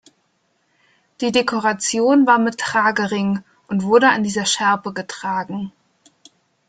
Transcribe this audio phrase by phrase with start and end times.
[1.21, 5.71] Die Dekoration war mit Tragering und wurde an dieser Schärpe getragen.